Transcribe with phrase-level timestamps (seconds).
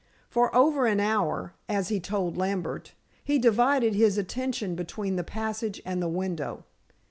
[0.31, 5.79] For over an hour as he told Lambert he divided his attention between the passage
[5.85, 6.65] and the window.